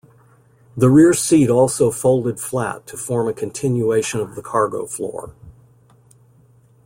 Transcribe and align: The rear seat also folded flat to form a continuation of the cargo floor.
The 0.75 0.89
rear 0.89 1.13
seat 1.13 1.51
also 1.51 1.91
folded 1.91 2.39
flat 2.39 2.87
to 2.87 2.97
form 2.97 3.27
a 3.27 3.33
continuation 3.33 4.19
of 4.19 4.33
the 4.33 4.41
cargo 4.41 4.87
floor. 4.87 5.35